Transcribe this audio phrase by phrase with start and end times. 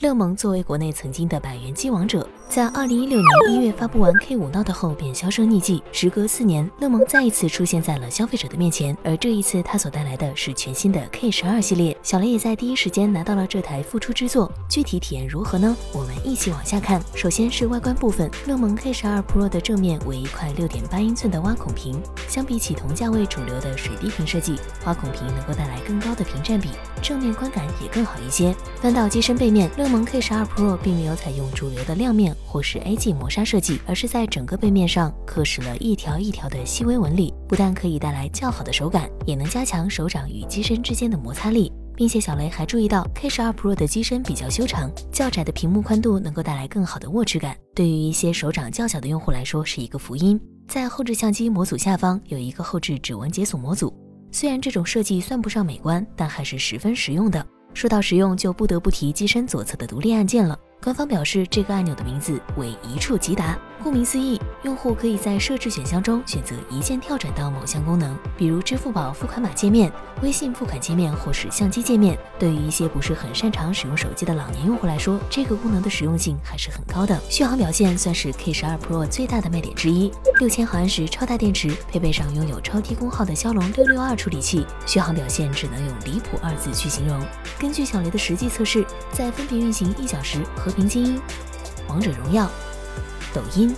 [0.00, 5.82] 乐檬作为国内曾经的百元机王者，在二零一六年一月发布完 K 五 Note 后便销声匿迹。
[5.90, 11.96] 时隔四年，乐檬再一次出现在了消费者的面前，而这一次它所带来的是全新的 K 十二系列。
[12.02, 15.74] 小雷也在第一时间拿到了这台复出之作，具体体验如何呢？
[15.94, 17.00] 我们一起往下看。
[17.14, 26.68] 首先是外观部分，乐檬 K 十二 Pro 的正面为一块六点八英寸的挖孔屏，相比起同价位主流的水滴屏设计，挖孔屏能够带来更高的屏占比，
[27.02, 28.54] 正面观感也更好一些。
[28.82, 41.72] 翻到机身背面，乐檬 K 十二 Pro 并没有采用主流的亮面或是 AG 磨砂设计，而是在整个背面上刻蚀了一条一条的细微纹理，不但可以带来较好的手感，也能加强手掌与机身之间的摩擦力。
[41.96, 50.38] 并且小雷还注意到 K 十二 Pro 的机身比较修长，较窄的屏幕宽度能够带来更好的握持感，对于一些手掌较小的用户来说是一个福音。
[50.68, 53.90] 在后置相机模组下方有一个后置指纹解锁模组，
[54.30, 57.44] 虽然这种设计算不上美观，但还是十分实用的。
[57.76, 60.58] 说到实用，就不得不提机身左侧的独立按键了。
[60.82, 63.54] 官方表示，这个按钮的名字为一触即达。
[63.82, 72.18] 顾名思义，用户可以在设置选项中选择一键跳转到某项功能，比如支付宝付款码界面、微信付款界面或是相机界面。
[72.38, 77.18] 对于一些不是很擅长使用手机的老年用户来说，这个功能的实用性还是很高的。
[77.28, 87.20] 续航表现算是 K 十二 Pro 最大的卖点之一，六千毫安时超大电池，配备上拥有超低功耗的骁龙六六二处理器，续航表现只能用离谱二字去形容。
[87.58, 91.20] 根据小雷的实际测试，在分别运行一小时和平精英、
[91.88, 92.50] 王者荣耀。
[93.36, 93.76] 抖音、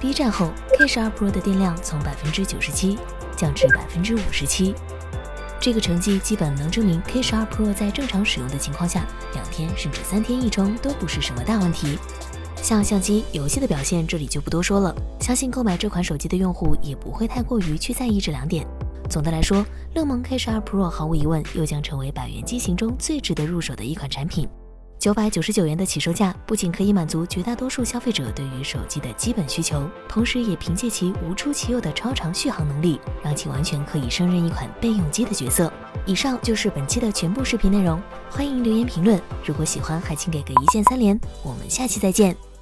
[0.00, 2.96] B 站后，K 十二 Pro 的电量从百分之九十七
[3.36, 4.74] 降至百分之五十七，
[5.60, 11.98] 这个成绩基本能证明 K 十二 Pro 在正常使用的情况下，两天甚至三天一充都不是什么大问题。
[12.62, 18.66] 像相机、游戏的表现，这里就不多说了，相信购买这款手机的用户也不会太过于去在意这两点。
[19.10, 19.62] 总的来说，
[19.94, 24.48] 乐檬 K 十二 Pro 毫无疑问又将成为百元机型中最值得入手的一款产品。
[25.06, 35.72] 九百九十九元的起售价，不仅可以满足绝大多数消费者对于手机的基本需求，同时也凭借其无出其右的超长续航能力，让其完全可以胜任一款备用机的角色。
[36.06, 39.22] 以上就是本期的全部视频内容，欢迎留言评论。
[39.44, 41.16] 如果喜欢，还请给个一键三连。
[41.44, 42.55] 我们下期再见。